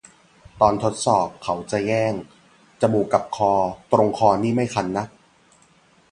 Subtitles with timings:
[0.61, 2.13] ตอนทดสอบเขาจะแย่ง
[2.81, 3.53] จมูกกับคอ
[3.91, 5.05] ตรงคอนี่ไม่คันนะ